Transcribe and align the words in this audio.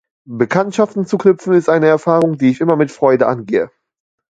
Bekanntschaften 0.27 1.05
zu 1.05 1.19
knüpfen 1.19 1.53
ist 1.53 1.69
eine 1.69 1.85
Erfahrung, 1.85 2.35
die 2.39 2.49
ich 2.49 2.59
immer 2.59 2.75
mit 2.75 2.89
Freude 2.89 3.27
angehe. 3.27 3.69